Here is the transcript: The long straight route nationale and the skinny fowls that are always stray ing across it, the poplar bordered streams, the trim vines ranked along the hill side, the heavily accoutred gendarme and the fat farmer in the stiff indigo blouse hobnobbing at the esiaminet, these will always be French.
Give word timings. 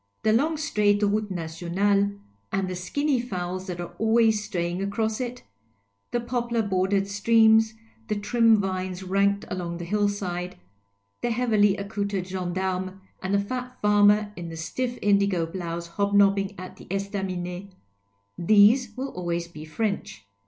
The 0.23 0.33
long 0.33 0.57
straight 0.57 1.03
route 1.03 1.29
nationale 1.29 2.09
and 2.51 2.67
the 2.67 2.75
skinny 2.75 3.21
fowls 3.21 3.67
that 3.67 3.79
are 3.79 3.93
always 3.99 4.43
stray 4.43 4.71
ing 4.71 4.81
across 4.81 5.21
it, 5.21 5.43
the 6.09 6.19
poplar 6.19 6.63
bordered 6.63 7.07
streams, 7.07 7.75
the 8.07 8.15
trim 8.15 8.57
vines 8.59 9.03
ranked 9.03 9.45
along 9.47 9.77
the 9.77 9.85
hill 9.85 10.09
side, 10.09 10.57
the 11.21 11.29
heavily 11.29 11.77
accoutred 11.77 12.25
gendarme 12.25 12.99
and 13.21 13.35
the 13.35 13.39
fat 13.39 13.79
farmer 13.83 14.33
in 14.35 14.49
the 14.49 14.57
stiff 14.57 14.97
indigo 15.03 15.45
blouse 15.45 15.85
hobnobbing 15.85 16.55
at 16.59 16.77
the 16.77 16.85
esiaminet, 16.85 17.69
these 18.39 18.97
will 18.97 19.09
always 19.09 19.47
be 19.47 19.65
French. 19.65 20.25